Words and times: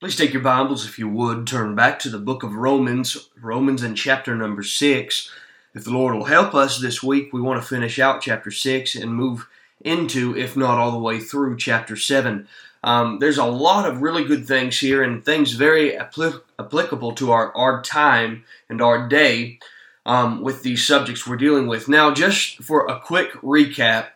Please 0.00 0.16
take 0.16 0.32
your 0.32 0.40
Bibles, 0.40 0.86
if 0.86 0.98
you 0.98 1.10
would, 1.10 1.46
turn 1.46 1.74
back 1.74 1.98
to 1.98 2.08
the 2.08 2.18
book 2.18 2.42
of 2.42 2.54
Romans, 2.54 3.28
Romans 3.38 3.82
in 3.82 3.94
chapter 3.94 4.34
number 4.34 4.62
6. 4.62 5.30
If 5.74 5.84
the 5.84 5.90
Lord 5.90 6.14
will 6.14 6.24
help 6.24 6.54
us 6.54 6.80
this 6.80 7.02
week, 7.02 7.34
we 7.34 7.42
want 7.42 7.60
to 7.60 7.68
finish 7.68 7.98
out 7.98 8.22
chapter 8.22 8.50
6 8.50 8.94
and 8.94 9.14
move 9.14 9.46
into, 9.82 10.34
if 10.34 10.56
not 10.56 10.78
all 10.78 10.92
the 10.92 10.98
way 10.98 11.20
through, 11.20 11.58
chapter 11.58 11.96
7. 11.96 12.48
Um, 12.82 13.18
there's 13.18 13.36
a 13.36 13.44
lot 13.44 13.86
of 13.86 14.00
really 14.00 14.24
good 14.24 14.48
things 14.48 14.80
here 14.80 15.02
and 15.02 15.22
things 15.22 15.52
very 15.52 15.90
apl- 15.92 16.40
applicable 16.58 17.12
to 17.16 17.32
our, 17.32 17.54
our 17.54 17.82
time 17.82 18.44
and 18.70 18.80
our 18.80 19.06
day 19.06 19.58
um, 20.06 20.40
with 20.40 20.62
these 20.62 20.86
subjects 20.86 21.26
we're 21.26 21.36
dealing 21.36 21.66
with. 21.66 21.90
Now, 21.90 22.10
just 22.14 22.62
for 22.62 22.86
a 22.86 22.98
quick 22.98 23.32
recap, 23.42 24.06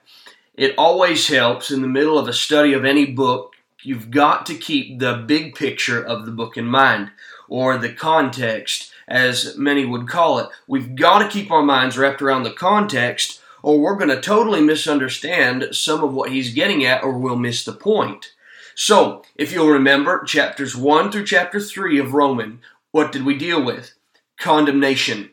it 0.54 0.74
always 0.78 1.28
helps 1.28 1.70
in 1.70 1.82
the 1.82 1.88
middle 1.88 2.18
of 2.18 2.26
a 2.26 2.32
study 2.32 2.72
of 2.72 2.86
any 2.86 3.04
book 3.04 3.53
you've 3.84 4.10
got 4.10 4.46
to 4.46 4.54
keep 4.54 4.98
the 4.98 5.14
big 5.14 5.54
picture 5.54 6.02
of 6.02 6.26
the 6.26 6.32
book 6.32 6.56
in 6.56 6.66
mind, 6.66 7.10
or 7.48 7.76
the 7.76 7.92
context, 7.92 8.92
as 9.06 9.56
many 9.56 9.84
would 9.84 10.08
call 10.08 10.38
it. 10.38 10.48
We've 10.66 10.94
got 10.94 11.18
to 11.18 11.28
keep 11.28 11.50
our 11.50 11.62
minds 11.62 11.98
wrapped 11.98 12.22
around 12.22 12.44
the 12.44 12.52
context, 12.52 13.40
or 13.62 13.80
we're 13.80 13.96
going 13.96 14.10
to 14.10 14.20
totally 14.20 14.60
misunderstand 14.60 15.68
some 15.72 16.02
of 16.02 16.12
what 16.12 16.30
he's 16.30 16.54
getting 16.54 16.84
at, 16.84 17.02
or 17.02 17.18
we'll 17.18 17.36
miss 17.36 17.64
the 17.64 17.72
point. 17.72 18.32
So, 18.74 19.22
if 19.36 19.52
you'll 19.52 19.68
remember, 19.68 20.24
chapters 20.24 20.74
1 20.76 21.12
through 21.12 21.26
chapter 21.26 21.60
3 21.60 21.98
of 21.98 22.12
Roman, 22.12 22.60
what 22.90 23.12
did 23.12 23.24
we 23.24 23.36
deal 23.36 23.64
with? 23.64 23.94
Condemnation. 24.38 25.30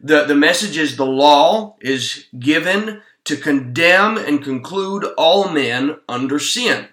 The, 0.00 0.24
the 0.24 0.34
message 0.34 0.76
is 0.76 0.96
the 0.96 1.06
law 1.06 1.76
is 1.80 2.26
given 2.38 3.02
to 3.24 3.36
condemn 3.36 4.18
and 4.18 4.44
conclude 4.44 5.04
all 5.16 5.48
men 5.48 5.98
under 6.08 6.38
sin. 6.38 6.88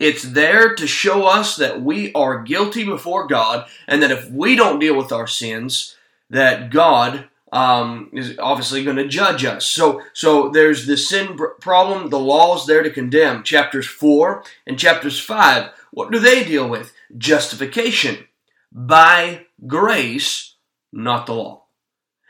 It's 0.00 0.22
there 0.22 0.74
to 0.74 0.86
show 0.86 1.26
us 1.26 1.56
that 1.56 1.82
we 1.82 2.12
are 2.14 2.42
guilty 2.42 2.84
before 2.84 3.28
God, 3.28 3.68
and 3.86 4.02
that 4.02 4.10
if 4.10 4.30
we 4.30 4.56
don't 4.56 4.80
deal 4.80 4.96
with 4.96 5.12
our 5.12 5.26
sins, 5.26 5.94
that 6.30 6.70
God 6.70 7.28
um, 7.52 8.08
is 8.12 8.38
obviously 8.38 8.82
going 8.82 8.96
to 8.96 9.06
judge 9.08 9.44
us. 9.44 9.66
So, 9.66 10.00
so 10.14 10.48
there's 10.48 10.86
the 10.86 10.96
sin 10.96 11.36
problem. 11.60 12.08
The 12.08 12.18
law 12.18 12.56
is 12.56 12.66
there 12.66 12.82
to 12.82 12.90
condemn. 12.90 13.42
Chapters 13.42 13.86
four 13.86 14.42
and 14.66 14.78
chapters 14.78 15.20
five. 15.20 15.70
What 15.90 16.10
do 16.10 16.18
they 16.18 16.44
deal 16.44 16.68
with? 16.68 16.92
Justification 17.18 18.26
by 18.72 19.46
grace, 19.66 20.54
not 20.92 21.26
the 21.26 21.34
law. 21.34 21.64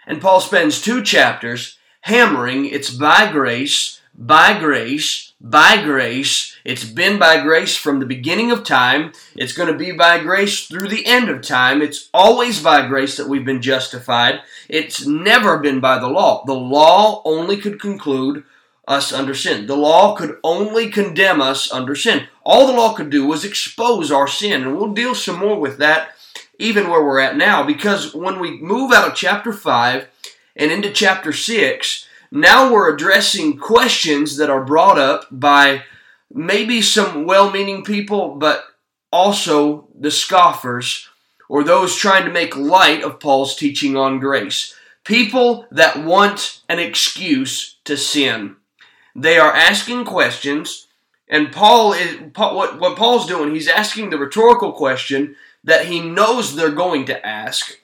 And 0.06 0.20
Paul 0.20 0.40
spends 0.40 0.80
two 0.80 1.02
chapters 1.02 1.78
hammering 2.02 2.64
it's 2.64 2.90
by 2.90 3.30
grace, 3.30 4.00
by 4.14 4.58
grace, 4.58 5.29
by 5.40 5.82
grace 5.82 6.50
it's 6.64 6.84
been 6.84 7.18
by 7.18 7.40
grace 7.40 7.76
from 7.76 8.00
the 8.00 8.06
beginning 8.06 8.50
of 8.50 8.64
time. 8.64 9.12
It's 9.34 9.52
going 9.52 9.72
to 9.72 9.78
be 9.78 9.92
by 9.92 10.18
grace 10.18 10.66
through 10.66 10.88
the 10.88 11.06
end 11.06 11.28
of 11.28 11.42
time. 11.42 11.80
It's 11.80 12.10
always 12.12 12.62
by 12.62 12.86
grace 12.86 13.16
that 13.16 13.28
we've 13.28 13.44
been 13.44 13.62
justified. 13.62 14.40
It's 14.68 15.06
never 15.06 15.58
been 15.58 15.80
by 15.80 15.98
the 15.98 16.08
law. 16.08 16.44
The 16.44 16.54
law 16.54 17.22
only 17.24 17.56
could 17.56 17.80
conclude 17.80 18.44
us 18.86 19.12
under 19.12 19.34
sin. 19.34 19.66
The 19.66 19.76
law 19.76 20.14
could 20.16 20.38
only 20.44 20.90
condemn 20.90 21.40
us 21.40 21.72
under 21.72 21.94
sin. 21.94 22.26
All 22.44 22.66
the 22.66 22.72
law 22.72 22.92
could 22.92 23.10
do 23.10 23.26
was 23.26 23.44
expose 23.44 24.12
our 24.12 24.28
sin. 24.28 24.62
And 24.62 24.76
we'll 24.76 24.92
deal 24.92 25.14
some 25.14 25.38
more 25.38 25.58
with 25.58 25.78
that 25.78 26.10
even 26.58 26.90
where 26.90 27.02
we're 27.02 27.20
at 27.20 27.38
now 27.38 27.62
because 27.62 28.14
when 28.14 28.38
we 28.38 28.60
move 28.60 28.92
out 28.92 29.08
of 29.08 29.14
chapter 29.14 29.50
5 29.50 30.06
and 30.56 30.70
into 30.70 30.92
chapter 30.92 31.32
6, 31.32 32.06
now 32.30 32.72
we're 32.72 32.94
addressing 32.94 33.58
questions 33.58 34.36
that 34.36 34.50
are 34.50 34.64
brought 34.64 34.98
up 34.98 35.26
by 35.30 35.82
maybe 36.32 36.80
some 36.80 37.26
well 37.26 37.50
meaning 37.50 37.84
people, 37.84 38.36
but 38.36 38.64
also 39.12 39.88
the 39.98 40.10
scoffers 40.10 41.08
or 41.48 41.64
those 41.64 41.96
trying 41.96 42.24
to 42.24 42.30
make 42.30 42.56
light 42.56 43.02
of 43.02 43.18
Paul's 43.18 43.56
teaching 43.56 43.96
on 43.96 44.20
grace. 44.20 44.74
People 45.02 45.66
that 45.72 46.04
want 46.04 46.60
an 46.68 46.78
excuse 46.78 47.76
to 47.84 47.96
sin. 47.96 48.54
They 49.16 49.38
are 49.38 49.52
asking 49.52 50.04
questions, 50.04 50.86
and 51.26 51.50
Paul 51.50 51.92
is 51.92 52.20
what, 52.36 52.78
what 52.78 52.96
Paul's 52.96 53.26
doing, 53.26 53.52
he's 53.52 53.66
asking 53.66 54.10
the 54.10 54.18
rhetorical 54.18 54.72
question 54.72 55.34
that 55.64 55.86
he 55.86 56.00
knows 56.00 56.54
they're 56.54 56.70
going 56.70 57.06
to 57.06 57.26
ask, 57.26 57.80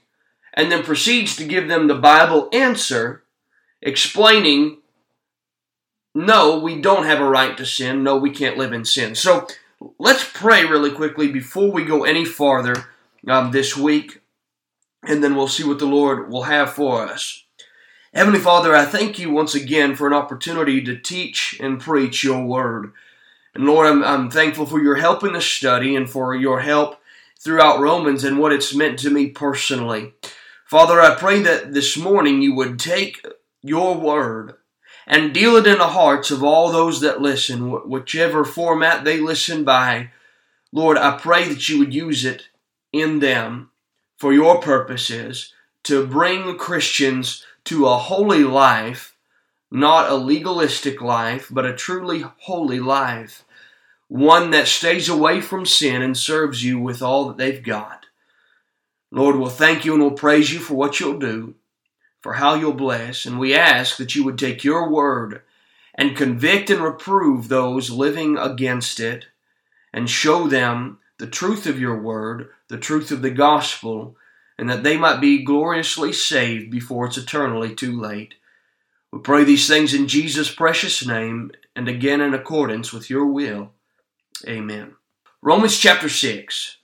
and 0.54 0.70
then 0.70 0.84
proceeds 0.84 1.34
to 1.36 1.44
give 1.44 1.66
them 1.66 1.88
the 1.88 1.96
Bible 1.96 2.48
answer, 2.52 3.24
explaining 3.86 4.78
no, 6.14 6.58
we 6.58 6.80
don't 6.80 7.04
have 7.04 7.20
a 7.20 7.28
right 7.28 7.56
to 7.58 7.66
sin. 7.66 8.02
No, 8.02 8.16
we 8.16 8.30
can't 8.30 8.56
live 8.56 8.72
in 8.72 8.86
sin. 8.86 9.14
So 9.14 9.46
let's 9.98 10.26
pray 10.32 10.64
really 10.64 10.90
quickly 10.90 11.30
before 11.30 11.70
we 11.70 11.84
go 11.84 12.04
any 12.04 12.24
farther 12.24 12.86
um, 13.28 13.50
this 13.50 13.76
week, 13.76 14.22
and 15.02 15.22
then 15.22 15.36
we'll 15.36 15.46
see 15.46 15.64
what 15.64 15.78
the 15.78 15.84
Lord 15.84 16.30
will 16.30 16.44
have 16.44 16.72
for 16.72 17.02
us. 17.02 17.44
Heavenly 18.14 18.38
Father, 18.38 18.74
I 18.74 18.86
thank 18.86 19.18
you 19.18 19.30
once 19.30 19.54
again 19.54 19.94
for 19.94 20.06
an 20.06 20.14
opportunity 20.14 20.82
to 20.84 20.96
teach 20.96 21.58
and 21.60 21.78
preach 21.78 22.24
your 22.24 22.42
word. 22.42 22.92
And 23.54 23.66
Lord, 23.66 23.86
I'm, 23.86 24.02
I'm 24.02 24.30
thankful 24.30 24.64
for 24.64 24.80
your 24.80 24.96
help 24.96 25.22
in 25.22 25.34
the 25.34 25.40
study 25.42 25.94
and 25.94 26.08
for 26.08 26.34
your 26.34 26.60
help 26.60 26.98
throughout 27.38 27.80
Romans 27.80 28.24
and 28.24 28.38
what 28.38 28.52
it's 28.52 28.74
meant 28.74 28.98
to 29.00 29.10
me 29.10 29.28
personally. 29.28 30.14
Father, 30.64 30.98
I 30.98 31.14
pray 31.14 31.42
that 31.42 31.74
this 31.74 31.98
morning 31.98 32.40
you 32.40 32.54
would 32.54 32.78
take 32.78 33.22
your 33.68 33.96
word 33.96 34.54
and 35.06 35.32
deal 35.32 35.56
it 35.56 35.66
in 35.66 35.78
the 35.78 35.88
hearts 35.88 36.30
of 36.30 36.42
all 36.42 36.70
those 36.70 37.00
that 37.00 37.22
listen, 37.22 37.70
whichever 37.88 38.44
format 38.44 39.04
they 39.04 39.20
listen 39.20 39.62
by. 39.64 40.10
Lord, 40.72 40.98
I 40.98 41.16
pray 41.16 41.48
that 41.48 41.68
you 41.68 41.78
would 41.78 41.94
use 41.94 42.24
it 42.24 42.48
in 42.92 43.20
them 43.20 43.70
for 44.16 44.32
your 44.32 44.60
purposes 44.60 45.52
to 45.84 46.06
bring 46.06 46.58
Christians 46.58 47.44
to 47.64 47.86
a 47.86 47.96
holy 47.96 48.42
life, 48.42 49.16
not 49.70 50.10
a 50.10 50.16
legalistic 50.16 51.00
life, 51.00 51.48
but 51.50 51.64
a 51.64 51.74
truly 51.74 52.24
holy 52.38 52.80
life, 52.80 53.44
one 54.08 54.50
that 54.50 54.66
stays 54.66 55.08
away 55.08 55.40
from 55.40 55.66
sin 55.66 56.02
and 56.02 56.16
serves 56.16 56.64
you 56.64 56.80
with 56.80 57.02
all 57.02 57.28
that 57.28 57.36
they've 57.36 57.62
got. 57.62 58.06
Lord, 59.12 59.36
we'll 59.36 59.48
thank 59.48 59.84
you 59.84 59.94
and 59.94 60.02
we'll 60.02 60.12
praise 60.12 60.52
you 60.52 60.58
for 60.58 60.74
what 60.74 60.98
you'll 60.98 61.18
do 61.18 61.54
for 62.26 62.32
how 62.32 62.54
you'll 62.54 62.72
bless, 62.72 63.24
and 63.24 63.38
we 63.38 63.54
ask 63.54 63.98
that 63.98 64.16
you 64.16 64.24
would 64.24 64.36
take 64.36 64.64
your 64.64 64.90
word 64.90 65.42
and 65.94 66.16
convict 66.16 66.68
and 66.70 66.82
reprove 66.82 67.46
those 67.46 67.88
living 67.88 68.36
against 68.36 68.98
it, 68.98 69.26
and 69.92 70.10
show 70.10 70.48
them 70.48 70.98
the 71.18 71.28
truth 71.28 71.66
of 71.66 71.78
your 71.78 71.96
word, 71.96 72.48
the 72.66 72.78
truth 72.78 73.12
of 73.12 73.22
the 73.22 73.30
gospel, 73.30 74.16
and 74.58 74.68
that 74.68 74.82
they 74.82 74.96
might 74.96 75.20
be 75.20 75.44
gloriously 75.44 76.12
saved 76.12 76.68
before 76.68 77.06
it's 77.06 77.16
eternally 77.16 77.72
too 77.72 77.96
late. 77.96 78.34
We 79.12 79.20
pray 79.20 79.44
these 79.44 79.68
things 79.68 79.94
in 79.94 80.08
Jesus' 80.08 80.52
precious 80.52 81.06
name, 81.06 81.52
and 81.76 81.86
again 81.86 82.20
in 82.20 82.34
accordance 82.34 82.92
with 82.92 83.08
your 83.08 83.26
will. 83.26 83.70
Amen. 84.48 84.96
Romans 85.40 85.78
chapter 85.78 86.08
6, 86.08 86.78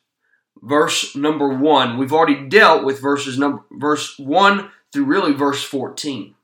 verse 0.62 1.16
number 1.16 1.48
1. 1.48 1.98
We've 1.98 2.12
already 2.12 2.48
dealt 2.48 2.84
with 2.84 3.02
verses 3.02 3.36
number 3.40 3.64
verse 3.72 4.16
1 4.20 4.70
through 4.92 5.04
really 5.04 5.32
verse 5.32 5.62
14. 5.62 6.34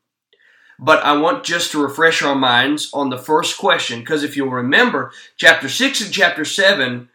But 0.78 1.02
I 1.02 1.16
want 1.16 1.44
just 1.44 1.72
to 1.72 1.82
refresh 1.82 2.22
our 2.22 2.36
minds 2.36 2.90
on 2.92 3.10
the 3.10 3.18
first 3.18 3.58
question, 3.58 4.00
because 4.00 4.22
if 4.22 4.36
you'll 4.36 4.50
remember, 4.50 5.10
chapter 5.36 5.68
6 5.68 6.02
and 6.02 6.12
chapter 6.12 6.44
7, 6.44 7.08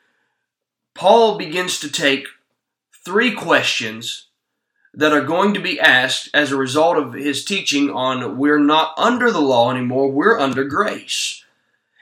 Paul 0.93 1.37
begins 1.37 1.79
to 1.79 1.89
take 1.89 2.27
three 3.05 3.33
questions 3.33 4.27
that 4.93 5.13
are 5.13 5.23
going 5.23 5.53
to 5.53 5.59
be 5.59 5.79
asked 5.79 6.29
as 6.33 6.51
a 6.51 6.57
result 6.57 6.97
of 6.97 7.13
his 7.13 7.43
teaching 7.43 7.89
on 7.89 8.37
we're 8.37 8.59
not 8.59 8.93
under 8.97 9.31
the 9.31 9.41
law 9.41 9.71
anymore, 9.71 10.11
we're 10.11 10.37
under 10.37 10.63
grace. 10.65 11.43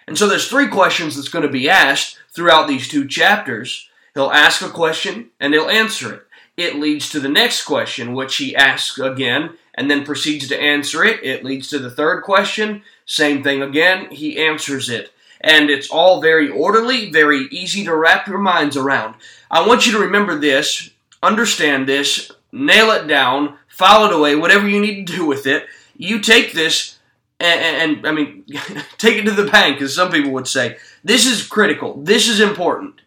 And 0.08 0.18
so 0.18 0.28
there's 0.28 0.50
three 0.50 0.68
questions 0.68 1.16
that's 1.16 1.30
going 1.30 1.46
to 1.46 1.52
be 1.52 1.70
asked 1.70 2.18
throughout 2.34 2.68
these 2.68 2.90
two 2.90 3.08
chapters. 3.08 3.88
He'll 4.14 4.32
ask 4.32 4.62
a 4.62 4.70
question 4.70 5.30
and 5.40 5.54
he'll 5.54 5.70
answer 5.70 6.14
it 6.14 6.24
it 6.64 6.76
leads 6.76 7.10
to 7.10 7.20
the 7.20 7.30
next 7.30 7.64
question, 7.64 8.14
which 8.14 8.38
he 8.38 8.56
asks 8.56 8.98
again 9.00 9.58
and 9.76 9.90
then 9.90 10.04
proceeds 10.04 10.48
to 10.48 10.60
answer 10.60 11.04
it. 11.04 11.24
It 11.24 11.44
leads 11.44 11.70
to 11.70 11.80
the 11.80 11.92
third 11.92 12.24
question, 12.24 12.84
same 13.06 13.44
thing 13.44 13.62
again, 13.62 14.12
he 14.12 14.44
answers 14.44 14.90
it. 14.90 15.12
And 15.40 15.70
it's 15.70 15.90
all 15.90 16.22
very 16.22 16.50
orderly, 16.50 17.12
very 17.12 17.48
easy 17.52 17.84
to 17.86 17.96
wrap 17.96 18.28
your 18.28 18.38
minds 18.38 18.78
around. 18.78 19.16
I 19.50 19.66
want 19.66 19.86
you 19.86 19.94
to 19.94 20.00
remember 20.00 20.38
this 20.38 20.92
understand 21.24 21.88
this, 21.88 22.32
nail 22.52 22.90
it 22.92 23.08
down, 23.08 23.58
file 23.68 24.06
it 24.06 24.14
away, 24.14 24.36
whatever 24.36 24.68
you 24.68 24.80
need 24.80 25.06
to 25.06 25.14
do 25.14 25.26
with 25.26 25.46
it. 25.46 25.68
You 25.96 26.20
take 26.20 26.54
this 26.54 26.98
and, 27.40 27.98
and, 27.98 28.08
I 28.08 28.12
mean, 28.12 28.44
take 28.98 29.18
it 29.18 29.26
to 29.26 29.32
the 29.32 29.50
bank, 29.50 29.82
as 29.82 29.96
some 29.96 30.12
people 30.12 30.32
would 30.32 30.48
say. 30.48 30.78
This 31.04 31.26
is 31.26 31.48
critical. 31.48 32.02
This 32.02 32.28
is 32.28 32.40
important. 32.40 33.02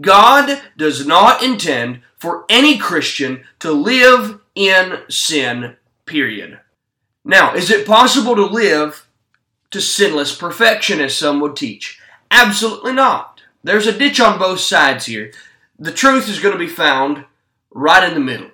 God 0.00 0.62
does 0.76 1.04
not 1.06 1.42
intend 1.42 2.02
for 2.20 2.44
any 2.50 2.78
Christian 2.78 3.44
to 3.58 3.72
live 3.72 4.40
in 4.54 5.00
sin, 5.08 5.76
period. 6.04 6.60
Now, 7.24 7.54
is 7.54 7.70
it 7.70 7.86
possible 7.86 8.36
to 8.36 8.44
live 8.44 9.06
to 9.70 9.80
sinless 9.80 10.36
perfection, 10.36 11.00
as 11.00 11.16
some 11.16 11.40
would 11.40 11.56
teach? 11.56 11.98
Absolutely 12.30 12.92
not. 12.92 13.40
There's 13.64 13.86
a 13.86 13.98
ditch 13.98 14.20
on 14.20 14.38
both 14.38 14.60
sides 14.60 15.06
here. 15.06 15.32
The 15.78 15.92
truth 15.92 16.28
is 16.28 16.40
going 16.40 16.52
to 16.52 16.58
be 16.58 16.66
found 16.66 17.24
right 17.70 18.06
in 18.06 18.14
the 18.14 18.20
middle, 18.20 18.50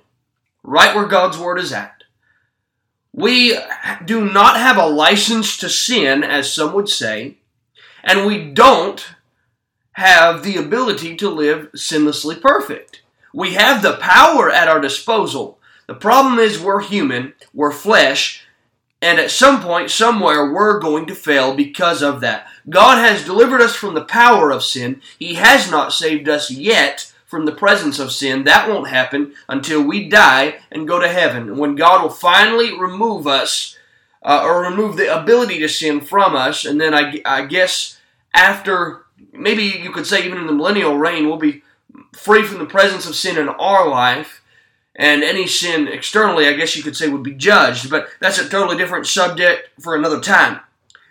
right 0.62 0.94
where 0.94 1.06
God's 1.06 1.36
Word 1.36 1.58
is 1.58 1.72
at. 1.72 2.04
We 3.12 3.58
do 4.04 4.30
not 4.30 4.58
have 4.58 4.76
a 4.76 4.86
license 4.86 5.56
to 5.58 5.68
sin, 5.68 6.22
as 6.22 6.52
some 6.52 6.72
would 6.74 6.88
say, 6.88 7.38
and 8.04 8.26
we 8.26 8.50
don't 8.50 9.04
have 9.92 10.44
the 10.44 10.56
ability 10.56 11.16
to 11.16 11.30
live 11.30 11.72
sinlessly 11.72 12.40
perfect. 12.40 13.02
We 13.36 13.52
have 13.52 13.82
the 13.82 13.98
power 13.98 14.50
at 14.50 14.66
our 14.66 14.80
disposal. 14.80 15.58
The 15.86 15.94
problem 15.94 16.38
is 16.38 16.58
we're 16.58 16.80
human, 16.80 17.34
we're 17.52 17.70
flesh, 17.70 18.46
and 19.02 19.18
at 19.18 19.30
some 19.30 19.60
point, 19.60 19.90
somewhere, 19.90 20.50
we're 20.50 20.80
going 20.80 21.04
to 21.04 21.14
fail 21.14 21.54
because 21.54 22.00
of 22.02 22.22
that. 22.22 22.46
God 22.70 22.96
has 22.96 23.26
delivered 23.26 23.60
us 23.60 23.76
from 23.76 23.92
the 23.92 24.06
power 24.06 24.50
of 24.50 24.64
sin. 24.64 25.02
He 25.18 25.34
has 25.34 25.70
not 25.70 25.92
saved 25.92 26.30
us 26.30 26.50
yet 26.50 27.12
from 27.26 27.44
the 27.44 27.52
presence 27.52 27.98
of 27.98 28.10
sin. 28.10 28.44
That 28.44 28.70
won't 28.70 28.88
happen 28.88 29.34
until 29.50 29.82
we 29.82 30.08
die 30.08 30.60
and 30.72 30.88
go 30.88 30.98
to 30.98 31.06
heaven. 31.06 31.58
When 31.58 31.74
God 31.74 32.02
will 32.02 32.08
finally 32.08 32.72
remove 32.72 33.26
us, 33.26 33.76
uh, 34.22 34.44
or 34.46 34.62
remove 34.62 34.96
the 34.96 35.14
ability 35.14 35.58
to 35.58 35.68
sin 35.68 36.00
from 36.00 36.34
us, 36.34 36.64
and 36.64 36.80
then 36.80 36.94
I, 36.94 37.20
I 37.26 37.44
guess 37.44 37.98
after, 38.32 39.04
maybe 39.34 39.64
you 39.64 39.92
could 39.92 40.06
say 40.06 40.24
even 40.24 40.38
in 40.38 40.46
the 40.46 40.54
millennial 40.54 40.96
reign, 40.96 41.26
we'll 41.26 41.36
be 41.36 41.62
free 42.16 42.42
from 42.42 42.58
the 42.58 42.66
presence 42.66 43.06
of 43.06 43.14
sin 43.14 43.38
in 43.38 43.48
our 43.48 43.88
life 43.88 44.42
and 44.94 45.22
any 45.22 45.46
sin 45.46 45.86
externally, 45.88 46.46
I 46.46 46.54
guess 46.54 46.74
you 46.74 46.82
could 46.82 46.96
say, 46.96 47.08
would 47.08 47.22
be 47.22 47.34
judged. 47.34 47.90
But 47.90 48.08
that's 48.20 48.38
a 48.38 48.48
totally 48.48 48.76
different 48.76 49.06
subject 49.06 49.68
for 49.80 49.94
another 49.94 50.20
time. 50.20 50.60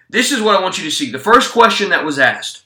This 0.09 0.31
is 0.31 0.41
what 0.41 0.55
I 0.55 0.61
want 0.61 0.77
you 0.77 0.83
to 0.83 0.91
see. 0.91 1.11
The 1.11 1.19
first 1.19 1.51
question 1.51 1.89
that 1.89 2.05
was 2.05 2.19
asked. 2.19 2.63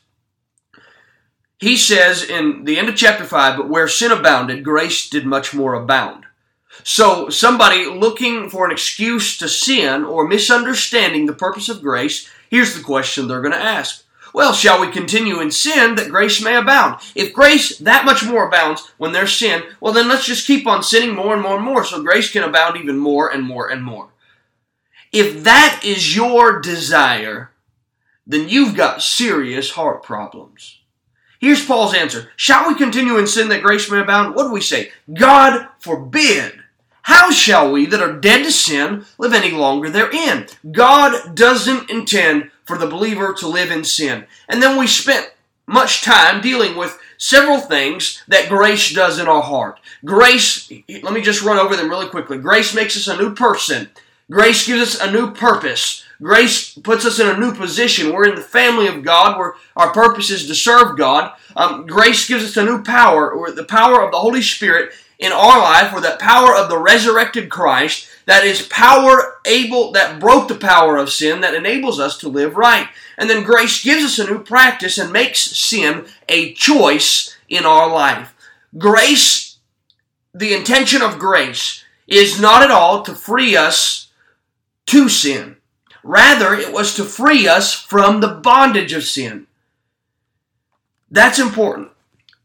He 1.58 1.76
says 1.76 2.24
in 2.24 2.64
the 2.64 2.78
end 2.78 2.88
of 2.88 2.96
chapter 2.96 3.26
5, 3.26 3.58
but 3.58 3.70
where 3.70 3.88
sin 3.88 4.12
abounded, 4.12 4.64
grace 4.64 5.10
did 5.10 5.26
much 5.26 5.54
more 5.54 5.74
abound. 5.74 6.26
So, 6.84 7.30
somebody 7.30 7.86
looking 7.86 8.50
for 8.50 8.66
an 8.66 8.72
excuse 8.72 9.38
to 9.40 9.50
sin 9.50 10.06
or 10.06 10.26
misunderstanding 10.26 11.26
the 11.26 11.34
purpose 11.34 11.68
of 11.68 11.82
grace, 11.82 12.30
here's 12.50 12.74
the 12.74 12.84
question 12.84 13.28
they're 13.28 13.42
going 13.42 13.52
to 13.52 13.58
ask 13.58 14.06
well, 14.34 14.54
shall 14.54 14.80
we 14.80 14.92
continue 14.92 15.40
in 15.40 15.52
sin 15.52 15.96
that 15.96 16.10
grace 16.10 16.42
may 16.42 16.56
abound? 16.56 17.02
If 17.16 17.34
grace 17.34 17.78
that 17.80 18.06
much 18.06 18.26
more 18.26 18.48
abounds 18.48 18.92
when 18.98 19.12
there's 19.12 19.34
sin, 19.34 19.64
well, 19.80 19.94
then 19.94 20.08
let's 20.08 20.26
just 20.26 20.48
keep 20.48 20.68
on 20.68 20.84
sinning 20.84 21.16
more 21.16 21.34
and 21.34 21.42
more 21.42 21.56
and 21.56 21.66
more 21.66 21.84
so 21.84 22.02
grace 22.02 22.32
can 22.32 22.44
abound 22.44 22.78
even 22.78 22.98
more 22.98 23.32
and 23.32 23.44
more 23.44 23.70
and 23.70 23.84
more. 23.84 24.10
If 25.12 25.44
that 25.44 25.82
is 25.84 26.16
your 26.16 26.60
desire, 26.60 27.52
then 28.28 28.48
you've 28.48 28.76
got 28.76 29.02
serious 29.02 29.72
heart 29.72 30.04
problems. 30.04 30.80
Here's 31.40 31.66
Paul's 31.66 31.96
answer 31.96 32.32
Shall 32.36 32.68
we 32.68 32.76
continue 32.76 33.18
in 33.18 33.28
sin 33.28 33.50
that 33.50 33.64
grace 33.64 33.90
may 33.90 34.00
abound? 34.00 34.36
What 34.36 34.44
do 34.44 34.52
we 34.52 34.62
say? 34.62 34.92
God 35.12 35.68
forbid. 35.80 36.54
How 37.04 37.32
shall 37.32 37.72
we 37.72 37.88
that 37.88 38.02
are 38.02 38.20
dead 38.20 38.44
to 38.44 38.52
sin 38.52 39.06
live 39.18 39.34
any 39.34 39.50
longer 39.50 39.90
therein? 39.90 40.46
God 40.72 41.36
doesn't 41.36 41.90
intend 41.90 42.52
for 42.70 42.78
the 42.78 42.86
believer 42.86 43.34
to 43.34 43.48
live 43.48 43.72
in 43.72 43.84
sin. 43.84 44.28
And 44.48 44.62
then 44.62 44.78
we 44.78 44.86
spent 44.86 45.34
much 45.66 46.04
time 46.04 46.40
dealing 46.40 46.78
with 46.78 47.00
several 47.18 47.58
things 47.58 48.24
that 48.28 48.48
grace 48.48 48.94
does 48.94 49.18
in 49.18 49.28
our 49.28 49.42
heart. 49.42 49.80
Grace, 50.06 50.72
let 50.88 51.12
me 51.12 51.24
just 51.24 51.42
run 51.42 51.58
over 51.58 51.76
them 51.76 51.90
really 51.90 52.08
quickly. 52.10 52.38
Grace 52.38 52.76
makes 52.76 52.96
us 52.96 53.08
a 53.08 53.18
new 53.18 53.34
person. 53.34 53.90
Grace 54.30 54.68
gives 54.68 54.84
us 54.84 55.02
a 55.02 55.12
new 55.12 55.34
purpose. 55.34 56.06
Grace 56.22 56.76
puts 56.76 57.08
us 57.08 57.20
in 57.20 57.28
a 57.28 57.40
new 57.40 57.56
position. 57.56 58.14
We're 58.14 58.30
in 58.30 58.36
the 58.36 58.42
family 58.42 58.86
of 58.86 59.04
God 59.04 59.40
where 59.40 59.56
our 59.76 59.92
purpose 59.92 60.30
is 60.30 60.46
to 60.46 60.54
serve 60.54 60.96
God. 60.96 61.34
Um, 61.56 61.88
grace 61.88 62.28
gives 62.28 62.44
us 62.44 62.56
a 62.56 62.64
new 62.64 62.84
power, 62.84 63.32
or 63.32 63.50
the 63.50 63.64
power 63.64 64.04
of 64.04 64.12
the 64.12 64.20
Holy 64.20 64.44
Spirit 64.44 64.94
in 65.20 65.34
our 65.34 65.60
life, 65.60 65.94
or 65.94 66.00
that 66.02 66.18
power 66.18 66.56
of 66.56 66.70
the 66.70 66.78
resurrected 66.78 67.50
Christ 67.50 68.08
that 68.26 68.46
is 68.46 68.68
power 68.68 69.40
able, 69.46 69.92
that 69.92 70.20
broke 70.20 70.48
the 70.48 70.56
power 70.56 70.98
of 70.98 71.12
sin, 71.12 71.42
that 71.42 71.54
enables 71.54 72.00
us 72.00 72.18
to 72.20 72.30
live 72.30 72.56
right. 72.56 72.88
And 73.18 73.30
then 73.30 73.44
grace 73.44 73.84
gives 73.84 74.04
us 74.04 74.18
a 74.18 74.32
new 74.32 74.40
practice 74.40 74.98
and 74.98 75.12
makes 75.12 75.40
sin 75.40 76.06
a 76.30 76.54
choice 76.54 77.36
in 77.50 77.66
our 77.66 77.92
life. 77.92 78.34
Grace, 78.78 79.58
the 80.34 80.54
intention 80.54 81.02
of 81.02 81.20
grace, 81.20 81.84
is 82.08 82.40
not 82.40 82.64
at 82.64 82.72
all 82.72 83.04
to 83.04 83.14
free 83.14 83.58
us 83.58 84.10
to 84.86 85.10
sin. 85.10 85.58
Rather, 86.02 86.54
it 86.54 86.72
was 86.72 86.96
to 86.96 87.04
free 87.04 87.48
us 87.48 87.74
from 87.74 88.22
the 88.22 88.28
bondage 88.28 88.94
of 88.94 89.04
sin. 89.04 89.48
That's 91.12 91.40
important 91.40 91.90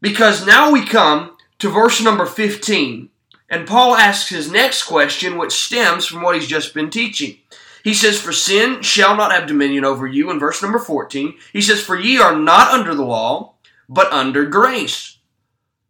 because 0.01 0.45
now 0.45 0.71
we 0.71 0.85
come 0.85 1.34
to 1.59 1.69
verse 1.69 2.01
number 2.01 2.25
15 2.25 3.09
and 3.49 3.67
Paul 3.67 3.95
asks 3.95 4.29
his 4.29 4.51
next 4.51 4.83
question, 4.83 5.37
which 5.37 5.51
stems 5.51 6.05
from 6.05 6.21
what 6.21 6.35
he's 6.35 6.47
just 6.47 6.73
been 6.73 6.89
teaching. 6.89 7.37
He 7.83 7.93
says, 7.93 8.19
For 8.19 8.31
sin 8.31 8.81
shall 8.81 9.15
not 9.15 9.31
have 9.31 9.47
dominion 9.47 9.85
over 9.85 10.07
you, 10.07 10.31
in 10.31 10.39
verse 10.39 10.61
number 10.63 10.79
14. 10.79 11.35
He 11.53 11.61
says, 11.61 11.81
For 11.81 11.95
ye 11.95 12.17
are 12.17 12.35
not 12.35 12.71
under 12.71 12.95
the 12.95 13.05
law, 13.05 13.53
but 13.87 14.11
under 14.11 14.45
grace. 14.45 15.17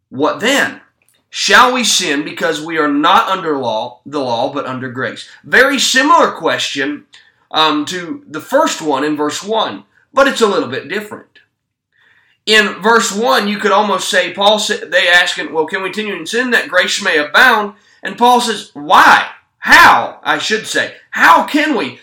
What 0.09 0.41
then? 0.41 0.81
Shall 1.29 1.73
we 1.73 1.83
sin 1.83 2.23
because 2.23 2.61
we 2.61 2.77
are 2.77 2.91
not 2.91 3.29
under 3.29 3.57
law, 3.57 4.01
the 4.06 4.19
law, 4.19 4.53
but 4.53 4.65
under 4.65 4.89
grace? 4.89 5.29
Very 5.44 5.79
similar 5.79 6.31
question 6.31 7.06
um, 7.51 7.85
to 7.85 8.23
the 8.27 8.41
first 8.41 8.81
one 8.81 9.03
in 9.03 9.15
verse 9.15 9.44
1, 9.44 9.83
but 10.13 10.27
it's 10.27 10.41
a 10.41 10.47
little 10.47 10.69
bit 10.69 10.88
different 10.88 11.34
in 12.45 12.81
verse 12.81 13.12
1, 13.12 13.47
you 13.47 13.57
could 13.57 13.71
almost 13.71 14.09
say, 14.09 14.33
Paul 14.33 14.59
said, 14.59 14.92
they 14.92 15.07
ask 15.07 15.38
him, 15.38 15.51
well, 15.51 15.65
can 15.65 15.81
we 15.81 15.89
continue 15.89 16.15
in 16.15 16.25
sin 16.25 16.51
that 16.51 16.69
grace 16.69 17.03
may 17.03 17.18
abound? 17.18 17.75
And 18.03 18.18
Paul 18.18 18.39
says, 18.42 18.71
why? 18.74 19.30
How? 19.57 20.19
I 20.23 20.37
should 20.37 20.68
say. 20.68 20.95
How 21.09 21.45
can 21.45 21.75
we? 21.75 21.99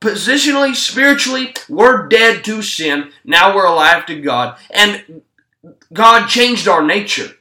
Positionally, 0.00 0.76
spiritually, 0.76 1.54
we're 1.68 2.06
dead 2.06 2.44
to 2.44 2.62
sin. 2.62 3.10
Now 3.24 3.54
we're 3.54 3.66
alive 3.66 4.06
to 4.06 4.20
God. 4.20 4.56
And 4.70 5.22
God 5.92 6.28
changed 6.28 6.68
our 6.68 6.84
nature. 6.84 7.32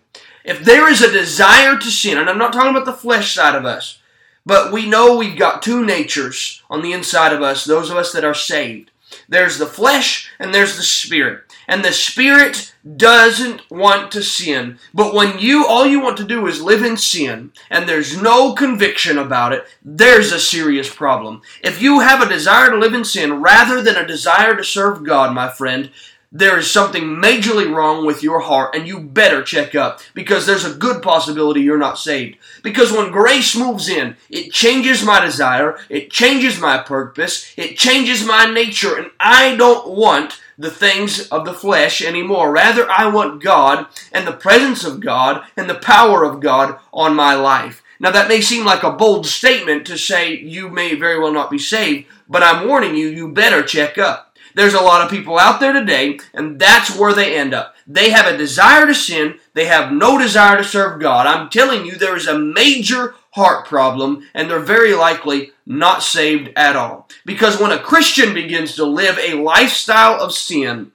If 0.43 0.63
there 0.65 0.89
is 0.89 1.01
a 1.01 1.11
desire 1.11 1.77
to 1.77 1.91
sin, 1.91 2.17
and 2.17 2.29
I'm 2.29 2.39
not 2.39 2.51
talking 2.51 2.71
about 2.71 2.85
the 2.85 2.93
flesh 2.93 3.35
side 3.35 3.55
of 3.55 3.65
us, 3.65 3.99
but 4.45 4.71
we 4.73 4.89
know 4.89 5.15
we've 5.15 5.37
got 5.37 5.61
two 5.61 5.85
natures 5.85 6.63
on 6.69 6.81
the 6.81 6.91
inside 6.91 7.31
of 7.31 7.43
us, 7.43 7.63
those 7.63 7.91
of 7.91 7.97
us 7.97 8.11
that 8.13 8.23
are 8.23 8.33
saved. 8.33 8.89
There's 9.27 9.59
the 9.59 9.67
flesh 9.67 10.31
and 10.39 10.53
there's 10.53 10.75
the 10.75 10.83
spirit 10.83 11.48
and 11.69 11.85
the 11.85 11.93
spirit 11.93 12.73
doesn't 12.97 13.69
want 13.69 14.11
to 14.11 14.23
sin. 14.23 14.79
But 14.91 15.13
when 15.13 15.37
you, 15.37 15.67
all 15.67 15.85
you 15.85 16.01
want 16.01 16.17
to 16.17 16.23
do 16.23 16.47
is 16.47 16.63
live 16.63 16.83
in 16.83 16.97
sin, 16.97 17.51
and 17.69 17.87
there's 17.87 18.19
no 18.19 18.53
conviction 18.53 19.19
about 19.19 19.53
it, 19.53 19.65
there's 19.85 20.31
a 20.31 20.39
serious 20.39 20.93
problem. 20.93 21.43
If 21.63 21.79
you 21.79 21.99
have 21.99 22.21
a 22.21 22.29
desire 22.29 22.71
to 22.71 22.77
live 22.77 22.95
in 22.95 23.05
sin 23.05 23.41
rather 23.41 23.83
than 23.83 23.95
a 23.95 24.07
desire 24.07 24.55
to 24.55 24.63
serve 24.63 25.05
God, 25.05 25.35
my 25.35 25.47
friend, 25.47 25.91
there 26.31 26.59
is 26.59 26.69
something 26.69 27.03
majorly 27.03 27.73
wrong 27.73 28.05
with 28.05 28.21
your 28.21 28.39
heart 28.39 28.75
and 28.75 28.87
you 28.87 28.99
better 28.99 29.41
check 29.41 29.73
up 29.73 29.99
because 30.13 30.45
there's 30.45 30.65
a 30.65 30.75
good 30.75 31.01
possibility 31.01 31.61
you're 31.61 31.77
not 31.77 31.97
saved. 31.97 32.37
Because 32.61 32.91
when 32.91 33.11
grace 33.11 33.55
moves 33.55 33.89
in, 33.89 34.15
it 34.29 34.51
changes 34.51 35.03
my 35.03 35.19
desire, 35.19 35.79
it 35.89 36.11
changes 36.11 36.59
my 36.59 36.77
purpose, 36.77 37.51
it 37.57 37.77
changes 37.77 38.23
my 38.23 38.45
nature, 38.45 38.95
and 38.95 39.09
I 39.19 39.55
don't 39.55 39.89
want 39.89 40.39
the 40.57 40.69
things 40.69 41.27
of 41.29 41.45
the 41.45 41.53
flesh 41.53 42.01
anymore. 42.01 42.51
Rather, 42.51 42.87
I 42.91 43.07
want 43.07 43.41
God 43.41 43.87
and 44.11 44.27
the 44.27 44.33
presence 44.33 44.83
of 44.83 44.99
God 44.99 45.43
and 45.57 45.69
the 45.69 45.75
power 45.75 46.23
of 46.23 46.41
God 46.41 46.77
on 46.93 47.15
my 47.15 47.33
life. 47.33 47.81
Now, 47.99 48.11
that 48.11 48.29
may 48.29 48.41
seem 48.41 48.65
like 48.65 48.83
a 48.83 48.91
bold 48.91 49.25
statement 49.25 49.87
to 49.87 49.97
say 49.97 50.37
you 50.37 50.69
may 50.69 50.95
very 50.95 51.19
well 51.19 51.33
not 51.33 51.49
be 51.49 51.59
saved, 51.59 52.07
but 52.29 52.43
I'm 52.43 52.67
warning 52.67 52.95
you, 52.95 53.07
you 53.07 53.29
better 53.29 53.63
check 53.63 53.97
up. 53.97 54.28
There's 54.59 54.73
a 54.73 54.81
lot 54.81 55.01
of 55.01 55.09
people 55.09 55.39
out 55.39 55.61
there 55.61 55.71
today, 55.71 56.19
and 56.33 56.59
that's 56.59 56.93
where 56.93 57.13
they 57.13 57.37
end 57.37 57.53
up. 57.53 57.75
They 57.87 58.09
have 58.09 58.25
a 58.25 58.35
desire 58.35 58.85
to 58.85 58.93
sin, 58.93 59.39
they 59.53 59.67
have 59.67 59.93
no 59.93 60.17
desire 60.17 60.57
to 60.57 60.65
serve 60.65 60.99
God. 60.99 61.25
I'm 61.25 61.49
telling 61.49 61.85
you, 61.85 61.95
there 61.95 62.17
is 62.17 62.27
a 62.27 62.37
major 62.37 63.15
heart 63.31 63.67
problem, 63.67 64.27
and 64.33 64.49
they're 64.49 64.59
very 64.59 64.93
likely 64.93 65.51
not 65.65 66.03
saved 66.03 66.49
at 66.57 66.75
all. 66.75 67.07
Because 67.25 67.57
when 67.57 67.71
a 67.71 67.79
Christian 67.79 68.33
begins 68.33 68.75
to 68.75 68.83
live 68.83 69.17
a 69.19 69.41
lifestyle 69.41 70.19
of 70.19 70.33
sin, 70.33 70.91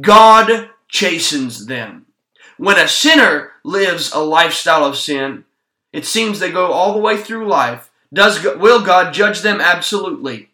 God 0.00 0.70
chastens 0.88 1.66
them. 1.66 2.06
When 2.56 2.78
a 2.78 2.88
sinner 2.88 3.52
lives 3.62 4.10
a 4.12 4.18
lifestyle 4.18 4.84
of 4.84 4.96
sin, 4.96 5.44
it 5.92 6.04
seems 6.04 6.40
they 6.40 6.50
go 6.50 6.72
all 6.72 6.94
the 6.94 6.98
way 6.98 7.16
through 7.16 7.46
life. 7.46 7.92
Does 8.12 8.42
will 8.42 8.82
God 8.82 9.14
judge 9.14 9.42
them? 9.42 9.60
Absolutely. 9.60 10.48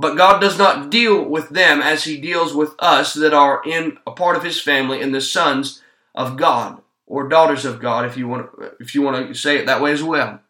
But 0.00 0.14
God 0.14 0.38
does 0.38 0.56
not 0.56 0.90
deal 0.90 1.24
with 1.24 1.48
them 1.48 1.80
as 1.80 2.04
he 2.04 2.20
deals 2.20 2.54
with 2.54 2.72
us 2.78 3.14
that 3.14 3.34
are 3.34 3.60
in 3.66 3.98
a 4.06 4.12
part 4.12 4.36
of 4.36 4.44
his 4.44 4.60
family 4.60 5.02
and 5.02 5.12
the 5.12 5.20
sons 5.20 5.82
of 6.14 6.36
God 6.36 6.80
or 7.04 7.28
daughters 7.28 7.64
of 7.64 7.80
God 7.80 8.04
if 8.04 8.16
you 8.16 8.28
want 8.28 8.48
if 8.78 8.94
you 8.94 9.02
want 9.02 9.26
to 9.26 9.34
say 9.34 9.58
it 9.58 9.66
that 9.66 9.82
way 9.82 9.90
as 9.90 10.02
well. 10.02 10.40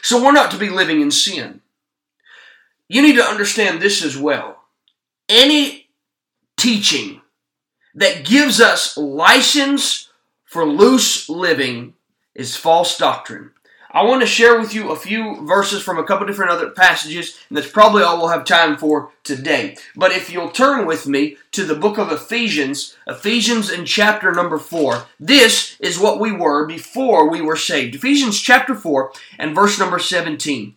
So 0.00 0.22
we're 0.22 0.30
not 0.30 0.52
to 0.52 0.58
be 0.58 0.70
living 0.70 1.00
in 1.00 1.10
sin. 1.10 1.60
You 2.88 3.02
need 3.02 3.16
to 3.16 3.24
understand 3.24 3.82
this 3.82 4.04
as 4.04 4.16
well. 4.16 4.60
Any 5.28 5.88
teaching 6.56 7.20
that 7.96 8.24
gives 8.24 8.60
us 8.60 8.96
license 8.96 10.08
for 10.44 10.64
loose 10.64 11.28
living 11.28 11.94
is 12.34 12.56
false 12.56 12.96
doctrine. 12.96 13.50
I 13.94 14.04
want 14.04 14.22
to 14.22 14.26
share 14.26 14.58
with 14.58 14.74
you 14.74 14.90
a 14.90 14.96
few 14.96 15.46
verses 15.46 15.82
from 15.82 15.98
a 15.98 16.04
couple 16.04 16.26
different 16.26 16.50
other 16.50 16.70
passages, 16.70 17.38
and 17.48 17.58
that's 17.58 17.70
probably 17.70 18.02
all 18.02 18.16
we'll 18.16 18.28
have 18.28 18.44
time 18.44 18.78
for 18.78 19.10
today. 19.22 19.76
But 19.94 20.12
if 20.12 20.32
you'll 20.32 20.50
turn 20.50 20.86
with 20.86 21.06
me 21.06 21.36
to 21.52 21.64
the 21.64 21.74
book 21.74 21.98
of 21.98 22.10
Ephesians, 22.10 22.96
Ephesians 23.06 23.70
in 23.70 23.84
chapter 23.84 24.32
number 24.32 24.56
4, 24.56 25.04
this 25.20 25.76
is 25.78 25.98
what 25.98 26.18
we 26.18 26.32
were 26.32 26.66
before 26.66 27.28
we 27.28 27.42
were 27.42 27.56
saved. 27.56 27.94
Ephesians 27.94 28.40
chapter 28.40 28.74
4 28.74 29.12
and 29.38 29.54
verse 29.54 29.78
number 29.78 29.98
17. 29.98 30.74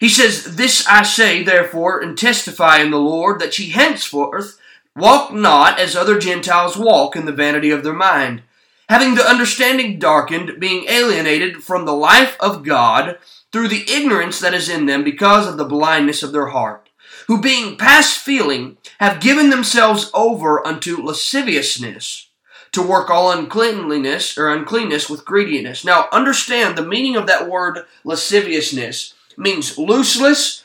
He 0.00 0.08
says, 0.08 0.56
This 0.56 0.84
I 0.88 1.04
say, 1.04 1.44
therefore, 1.44 2.00
and 2.00 2.18
testify 2.18 2.78
in 2.78 2.90
the 2.90 2.98
Lord, 2.98 3.40
that 3.40 3.56
ye 3.60 3.70
henceforth 3.70 4.58
walk 4.96 5.32
not 5.32 5.78
as 5.78 5.94
other 5.94 6.18
Gentiles 6.18 6.76
walk 6.76 7.14
in 7.14 7.24
the 7.24 7.32
vanity 7.32 7.70
of 7.70 7.84
their 7.84 7.92
mind 7.92 8.42
having 8.88 9.14
the 9.14 9.28
understanding 9.28 9.98
darkened, 9.98 10.58
being 10.58 10.86
alienated 10.88 11.62
from 11.62 11.84
the 11.84 11.92
life 11.92 12.36
of 12.40 12.64
God 12.64 13.18
through 13.52 13.68
the 13.68 13.84
ignorance 13.88 14.40
that 14.40 14.54
is 14.54 14.68
in 14.68 14.86
them 14.86 15.04
because 15.04 15.46
of 15.46 15.56
the 15.56 15.64
blindness 15.64 16.22
of 16.22 16.32
their 16.32 16.48
heart, 16.48 16.88
who 17.26 17.40
being 17.40 17.76
past 17.76 18.18
feeling 18.18 18.78
have 18.98 19.20
given 19.20 19.50
themselves 19.50 20.10
over 20.14 20.66
unto 20.66 21.02
lasciviousness 21.02 22.28
to 22.72 22.82
work 22.82 23.08
all 23.10 23.30
uncleanliness 23.30 24.36
or 24.36 24.52
uncleanness 24.52 25.08
with 25.08 25.24
greediness. 25.24 25.84
Now 25.84 26.08
understand 26.12 26.76
the 26.76 26.86
meaning 26.86 27.16
of 27.16 27.26
that 27.26 27.48
word 27.48 27.80
lasciviousness 28.04 29.14
means 29.36 29.78
looseless, 29.78 30.64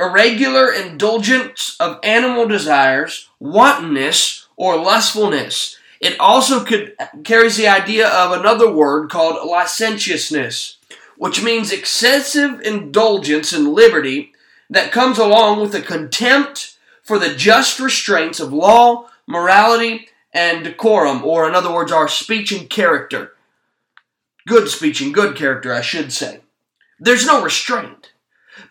irregular 0.00 0.72
indulgence 0.72 1.76
of 1.78 2.00
animal 2.02 2.48
desires, 2.48 3.28
wantonness, 3.38 4.48
or 4.56 4.76
lustfulness 4.76 5.75
it 6.00 6.18
also 6.20 6.64
could, 6.64 6.94
carries 7.24 7.56
the 7.56 7.68
idea 7.68 8.08
of 8.08 8.32
another 8.32 8.70
word 8.70 9.10
called 9.10 9.48
licentiousness, 9.48 10.78
which 11.16 11.42
means 11.42 11.72
excessive 11.72 12.60
indulgence 12.60 13.52
in 13.52 13.74
liberty 13.74 14.32
that 14.68 14.92
comes 14.92 15.18
along 15.18 15.60
with 15.60 15.74
a 15.74 15.80
contempt 15.80 16.76
for 17.02 17.18
the 17.18 17.34
just 17.34 17.78
restraints 17.78 18.40
of 18.40 18.52
law, 18.52 19.08
morality, 19.26 20.08
and 20.32 20.64
decorum, 20.64 21.24
or 21.24 21.48
in 21.48 21.54
other 21.54 21.72
words, 21.72 21.92
our 21.92 22.08
speech 22.08 22.52
and 22.52 22.68
character. 22.68 23.32
Good 24.46 24.68
speech 24.68 25.00
and 25.00 25.14
good 25.14 25.36
character, 25.36 25.72
I 25.72 25.80
should 25.80 26.12
say. 26.12 26.40
There's 26.98 27.26
no 27.26 27.42
restraint. 27.42 28.12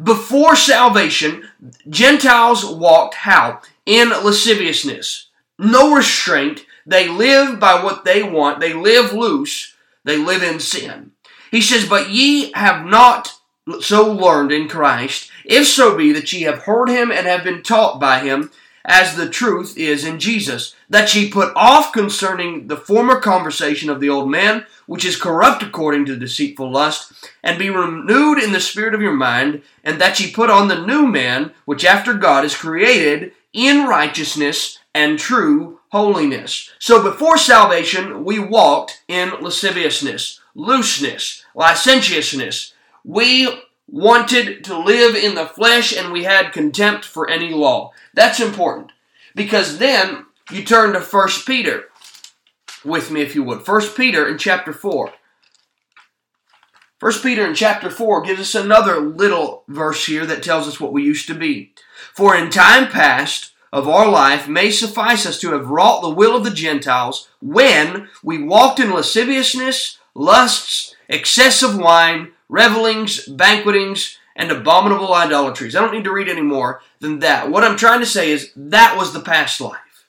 Before 0.01 0.55
salvation, 0.55 1.47
Gentiles 1.89 2.65
walked 2.65 3.15
how? 3.15 3.61
In 3.85 4.09
lasciviousness. 4.09 5.29
No 5.57 5.95
restraint, 5.95 6.64
they 6.85 7.07
live 7.07 7.59
by 7.59 7.83
what 7.83 8.05
they 8.05 8.23
want. 8.23 8.59
They 8.59 8.73
live 8.73 9.13
loose. 9.13 9.75
They 10.03 10.17
live 10.17 10.43
in 10.43 10.59
sin. 10.59 11.11
He 11.51 11.61
says, 11.61 11.87
But 11.87 12.09
ye 12.09 12.51
have 12.53 12.85
not 12.85 13.33
so 13.81 14.11
learned 14.11 14.51
in 14.51 14.67
Christ, 14.67 15.31
if 15.43 15.67
so 15.67 15.97
be 15.97 16.11
that 16.11 16.31
ye 16.31 16.41
have 16.41 16.63
heard 16.63 16.89
him 16.89 17.11
and 17.11 17.25
have 17.25 17.43
been 17.43 17.63
taught 17.63 17.99
by 17.99 18.19
him, 18.19 18.51
as 18.87 19.15
the 19.15 19.27
truth 19.27 19.75
is 19.77 20.05
in 20.05 20.19
Jesus, 20.19 20.75
that 20.89 21.15
ye 21.15 21.31
put 21.31 21.51
off 21.55 21.91
concerning 21.91 22.67
the 22.67 22.77
former 22.77 23.19
conversation 23.19 23.89
of 23.89 23.99
the 23.99 24.09
old 24.09 24.29
man, 24.29 24.65
which 24.85 25.03
is 25.03 25.19
corrupt 25.19 25.63
according 25.63 26.05
to 26.05 26.15
deceitful 26.15 26.71
lust, 26.71 27.11
and 27.43 27.57
be 27.57 27.71
renewed 27.71 28.37
in 28.37 28.51
the 28.51 28.59
spirit 28.59 28.93
of 28.93 29.01
your 29.01 29.13
mind, 29.13 29.63
and 29.83 29.99
that 29.99 30.19
ye 30.19 30.31
put 30.31 30.51
on 30.51 30.67
the 30.67 30.85
new 30.85 31.07
man, 31.07 31.51
which 31.65 31.83
after 31.83 32.13
God 32.13 32.45
is 32.45 32.55
created 32.55 33.31
in 33.53 33.87
righteousness 33.87 34.77
and 34.93 35.17
true 35.17 35.79
holiness. 35.95 36.69
So 36.77 37.01
before 37.01 37.37
salvation, 37.37 38.25
we 38.25 38.37
walked 38.37 39.01
in 39.07 39.31
lasciviousness, 39.39 40.41
looseness, 40.53 41.45
licentiousness. 41.55 42.73
We 43.05 43.61
wanted 43.89 44.65
to 44.65 44.77
live 44.77 45.15
in 45.15 45.35
the 45.35 45.45
flesh 45.45 45.95
and 45.95 46.11
we 46.11 46.25
had 46.25 46.51
contempt 46.51 47.05
for 47.05 47.29
any 47.29 47.51
law. 47.51 47.91
That's 48.13 48.41
important 48.41 48.91
because 49.35 49.77
then 49.77 50.25
you 50.51 50.65
turn 50.65 50.91
to 50.91 50.99
1 50.99 51.29
Peter 51.45 51.85
with 52.83 53.09
me 53.09 53.21
if 53.21 53.33
you 53.33 53.43
would. 53.43 53.65
1 53.65 53.81
Peter 53.95 54.27
in 54.27 54.37
chapter 54.37 54.73
4. 54.73 55.13
1 56.99 57.13
Peter 57.23 57.47
in 57.47 57.55
chapter 57.55 57.89
4 57.89 58.21
gives 58.23 58.41
us 58.41 58.55
another 58.55 58.99
little 58.99 59.63
verse 59.69 60.05
here 60.07 60.25
that 60.25 60.43
tells 60.43 60.67
us 60.67 60.77
what 60.77 60.91
we 60.91 61.03
used 61.03 61.27
to 61.27 61.35
be. 61.35 61.71
For 62.13 62.35
in 62.35 62.49
time 62.49 62.91
past, 62.91 63.53
of 63.75 63.89
our 63.89 64.07
life 64.09 64.47
may 64.47 64.71
suffice 64.71 65.25
us 65.25 65.37
to 65.37 65.51
have 65.51 65.67
wrought 65.67 66.01
the 66.01 66.09
will 66.09 66.33
of 66.33 66.45
the 66.45 66.49
Gentiles 66.49 67.27
when 67.41 68.07
we 68.23 68.41
walked 68.41 68.79
in 68.79 68.93
lasciviousness, 68.93 69.99
lusts, 70.13 70.95
excessive 71.09 71.77
wine, 71.77 72.31
revelings, 72.47 73.25
banquetings, 73.27 74.17
and 74.33 74.49
abominable 74.49 75.13
idolatries. 75.13 75.75
I 75.75 75.81
don't 75.81 75.93
need 75.93 76.05
to 76.05 76.13
read 76.13 76.29
any 76.29 76.41
more 76.41 76.81
than 77.01 77.19
that. 77.19 77.51
What 77.51 77.65
I'm 77.65 77.75
trying 77.75 77.99
to 77.99 78.05
say 78.05 78.31
is 78.31 78.49
that 78.55 78.95
was 78.95 79.11
the 79.11 79.19
past 79.19 79.59
life. 79.59 80.07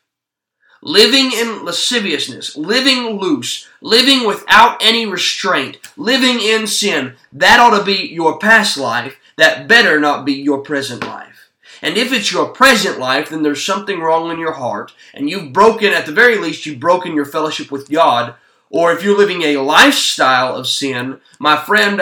Living 0.80 1.32
in 1.32 1.64
lasciviousness, 1.64 2.56
living 2.56 3.18
loose, 3.18 3.66
living 3.80 4.24
without 4.28 4.80
any 4.80 5.06
restraint, 5.06 5.78
living 5.96 6.38
in 6.40 6.68
sin, 6.68 7.16
that 7.32 7.58
ought 7.58 7.76
to 7.76 7.84
be 7.84 8.06
your 8.12 8.38
past 8.38 8.78
life. 8.78 9.16
That 9.36 9.66
better 9.66 9.98
not 9.98 10.24
be 10.24 10.34
your 10.34 10.62
present 10.62 11.02
life. 11.02 11.35
And 11.82 11.96
if 11.96 12.12
it's 12.12 12.32
your 12.32 12.48
present 12.48 12.98
life, 12.98 13.30
then 13.30 13.42
there's 13.42 13.64
something 13.64 14.00
wrong 14.00 14.30
in 14.30 14.38
your 14.38 14.52
heart, 14.52 14.92
and 15.14 15.28
you've 15.28 15.52
broken, 15.52 15.92
at 15.92 16.06
the 16.06 16.12
very 16.12 16.38
least, 16.38 16.66
you've 16.66 16.80
broken 16.80 17.14
your 17.14 17.24
fellowship 17.24 17.70
with 17.70 17.90
God. 17.90 18.34
Or 18.70 18.92
if 18.92 19.02
you're 19.02 19.16
living 19.16 19.42
a 19.42 19.58
lifestyle 19.58 20.54
of 20.54 20.66
sin, 20.66 21.20
my 21.38 21.56
friend, 21.56 22.00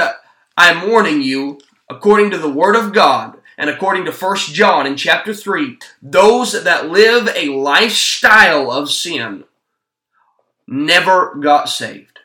I'm 0.57 0.89
warning 0.89 1.21
you, 1.21 1.61
according 1.91 2.31
to 2.31 2.39
the 2.39 2.51
Word 2.51 2.77
of 2.77 2.93
God, 2.93 3.37
and 3.59 3.71
according 3.71 4.05
to 4.07 4.13
1 4.13 4.37
John 4.53 4.87
in 4.87 4.97
chapter 4.97 5.35
3, 5.35 5.79
those 6.03 6.65
that 6.65 6.89
live 6.91 7.29
a 7.35 7.51
lifestyle 7.51 8.71
of 8.71 8.91
sin 8.91 9.45
never 10.67 11.35
got 11.37 11.69
saved. 11.69 12.21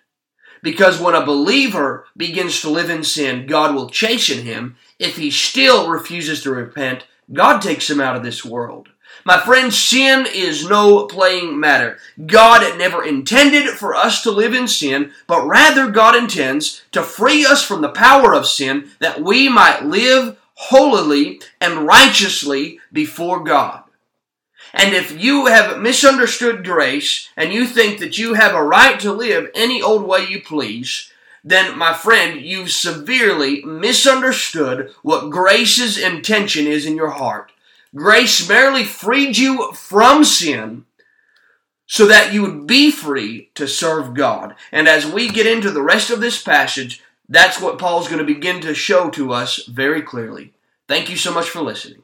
Because 0.62 1.00
when 1.00 1.15
a 1.15 1.25
believer 1.25 2.06
begins 2.18 2.62
to 2.62 2.70
live 2.70 2.89
in 2.89 3.03
sin, 3.03 3.46
God 3.46 3.74
will 3.74 3.89
chasten 3.89 4.44
him 4.46 4.75
if 4.98 5.18
he 5.18 5.32
still 5.32 5.89
refuses 5.89 6.44
to 6.44 6.51
repent 6.51 7.06
God 7.31 7.62
takes 7.62 7.89
him 7.89 8.01
out 8.01 8.15
of 8.15 8.24
this 8.24 8.43
world. 8.43 8.89
My 9.25 9.39
friend, 9.39 9.74
sin 9.74 10.25
is 10.33 10.67
no 10.67 11.05
playing 11.05 11.59
matter. 11.59 11.98
God 12.25 12.77
never 12.77 13.03
intended 13.03 13.69
for 13.69 13.93
us 13.93 14.24
to 14.24 14.31
live 14.31 14.53
in 14.53 14.67
sin, 14.67 15.12
but 15.27 15.45
rather 15.45 15.91
God 15.91 16.15
intends 16.15 16.83
to 16.91 17.03
free 17.03 17.45
us 17.45 17.63
from 17.63 17.81
the 17.81 17.89
power 17.89 18.33
of 18.33 18.48
sin 18.48 18.91
that 19.00 19.21
we 19.21 19.50
might 19.50 19.86
live 19.86 20.38
holily 20.53 21.41
and 21.59 21.86
righteously 21.86 22.79
before 22.91 23.43
God. 23.43 23.83
And 24.74 24.93
if 24.93 25.21
you 25.21 25.48
have 25.48 25.79
misunderstood 25.79 26.63
grace 26.63 27.29
and 27.36 27.51
you 27.51 27.65
think 27.65 28.00
that 28.00 28.17
you 28.17 28.36
have 28.36 28.53
a 28.53 28.63
right 28.63 29.00
to 29.00 29.12
live 29.12 29.50
any 29.55 29.81
old 29.81 30.03
way 30.03 30.25
you 30.27 30.41
please, 30.41 31.12
then, 31.43 31.77
my 31.77 31.93
friend, 31.93 32.41
you've 32.41 32.72
severely 32.72 33.63
misunderstood 33.63 34.93
what 35.01 35.29
grace's 35.29 35.98
intention 35.98 36.67
is 36.67 36.86
in 36.86 36.96
your 36.96 37.12
heart. 37.12 37.51
Grace 37.96 38.48
merely 38.48 38.84
freed 38.84 39.38
you 39.38 39.72
from 39.74 40.24
sin 40.24 40.86
so 41.88 42.05
that 42.05 42.34
you 42.34 42.41
would 42.41 42.67
be 42.67 42.91
free 42.91 43.50
to 43.55 43.67
serve 43.67 44.13
God. 44.13 44.55
And 44.72 44.88
as 44.88 45.05
we 45.05 45.27
get 45.29 45.48
into 45.48 45.72
the 45.72 45.81
rest 45.81 46.12
of 46.12 46.22
this 46.22 46.41
passage, 46.41 47.01
that's 47.27 47.60
what 47.60 47.79
Paul's 47.79 48.08
going 48.08 48.19
to 48.19 48.34
begin 48.34 48.62
to 48.62 48.75
show 48.75 49.10
to 49.12 49.34
us 49.34 49.65
very 49.65 50.01
clearly. 50.01 50.53
Thank 50.88 51.10
you 51.10 51.15
so 51.15 51.34
much 51.34 51.50
for 51.50 51.62
listening. 51.62 52.03